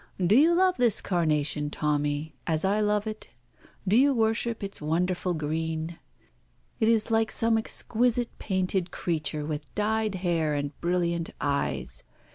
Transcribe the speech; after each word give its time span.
Do 0.19 0.35
you 0.35 0.55
love 0.55 0.77
this 0.77 0.99
carnation, 0.99 1.69
Tommy, 1.69 2.33
as 2.47 2.65
I 2.65 2.79
love 2.81 3.05
it? 3.05 3.29
Do 3.87 3.95
you 3.95 4.15
worship 4.15 4.63
its 4.63 4.81
wonderful 4.81 5.35
green? 5.35 5.99
It 6.79 6.89
is 6.89 7.11
like 7.11 7.31
some 7.31 7.55
exquisite 7.55 8.29
painted 8.39 8.89
creature 8.89 9.45
with 9.45 9.75
dyed 9.75 10.15
hair 10.15 10.55
and 10.55 10.71
brilliant 10.81 11.29
eyes. 11.39 12.01